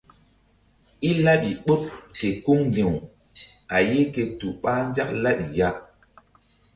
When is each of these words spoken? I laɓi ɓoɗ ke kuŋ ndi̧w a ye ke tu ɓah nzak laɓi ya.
I 1.07 1.09
laɓi 1.25 1.49
ɓoɗ 1.65 1.81
ke 2.17 2.27
kuŋ 2.43 2.59
ndi̧w 2.69 2.93
a 3.75 3.77
ye 3.91 3.99
ke 4.13 4.21
tu 4.39 4.47
ɓah 4.61 4.79
nzak 4.89 5.09
laɓi 5.23 5.45
ya. 5.59 5.69